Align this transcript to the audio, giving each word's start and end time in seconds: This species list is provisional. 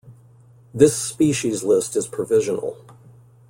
This 0.73 0.95
species 0.97 1.63
list 1.63 1.95
is 1.95 2.07
provisional. 2.07 2.75